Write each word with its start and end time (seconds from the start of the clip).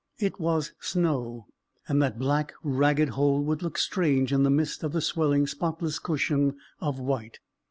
It 0.17 0.39
was 0.39 0.73
snow, 0.79 1.45
and 1.87 2.01
that 2.01 2.17
black 2.17 2.53
ragged 2.63 3.09
hole 3.09 3.39
would 3.43 3.61
look 3.61 3.77
strange 3.77 4.33
in 4.33 4.41
the 4.41 4.49
midst 4.49 4.83
of 4.83 4.93
the 4.93 4.99
swelling 5.01 5.45
spotless 5.45 5.99
cushion 5.99 6.57
of 6.79 6.99
white. 6.99 7.39